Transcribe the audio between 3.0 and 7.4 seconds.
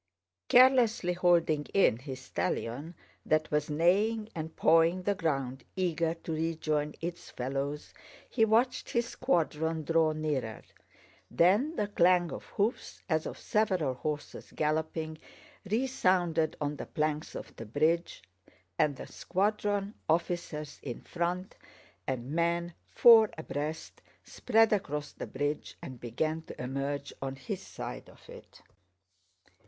that was neighing and pawing the ground, eager to rejoin its